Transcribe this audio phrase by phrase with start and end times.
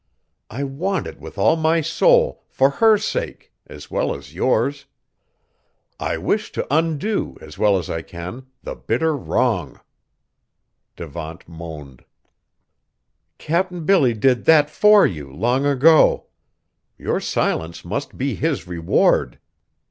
[0.49, 4.87] I want it with all my soul for her sake, as well as yours!
[5.99, 9.79] I wish to undo, as well as I can, the bitter wrong."
[10.95, 12.03] Devant moaned.
[13.37, 16.25] "Cap'n Billy did that for you, long ago.
[16.97, 19.37] Your silence must be his reward!"